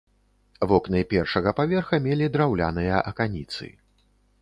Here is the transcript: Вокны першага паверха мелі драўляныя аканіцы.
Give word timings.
Вокны 0.71 1.01
першага 1.11 1.53
паверха 1.61 2.01
мелі 2.09 2.33
драўляныя 2.35 3.07
аканіцы. 3.15 3.73